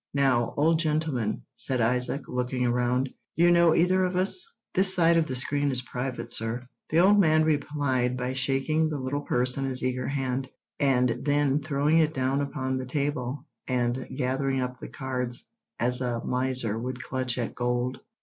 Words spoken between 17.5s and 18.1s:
gold.